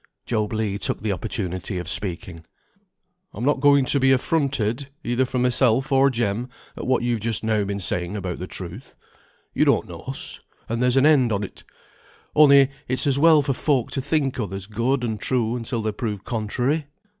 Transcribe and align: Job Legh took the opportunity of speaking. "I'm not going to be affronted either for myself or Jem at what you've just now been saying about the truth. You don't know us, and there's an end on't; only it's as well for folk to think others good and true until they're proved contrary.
Job 0.25 0.51
Legh 0.51 0.79
took 0.79 1.03
the 1.03 1.11
opportunity 1.11 1.77
of 1.77 1.87
speaking. 1.87 2.43
"I'm 3.35 3.45
not 3.45 3.59
going 3.59 3.85
to 3.85 3.99
be 3.99 4.11
affronted 4.11 4.87
either 5.03 5.27
for 5.27 5.37
myself 5.37 5.91
or 5.91 6.09
Jem 6.09 6.49
at 6.75 6.87
what 6.87 7.03
you've 7.03 7.19
just 7.19 7.43
now 7.43 7.63
been 7.65 7.79
saying 7.79 8.15
about 8.17 8.39
the 8.39 8.47
truth. 8.47 8.95
You 9.53 9.63
don't 9.63 9.87
know 9.87 10.01
us, 10.07 10.39
and 10.67 10.81
there's 10.81 10.97
an 10.97 11.05
end 11.05 11.31
on't; 11.31 11.63
only 12.35 12.71
it's 12.87 13.05
as 13.05 13.19
well 13.19 13.43
for 13.43 13.53
folk 13.53 13.91
to 13.91 14.01
think 14.01 14.39
others 14.39 14.65
good 14.65 15.03
and 15.03 15.19
true 15.21 15.55
until 15.55 15.83
they're 15.83 15.93
proved 15.93 16.23
contrary. 16.23 16.87